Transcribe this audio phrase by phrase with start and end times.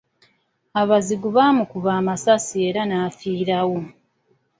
[0.81, 3.79] Abazigu baamukuba amasasi era n’afiirawo.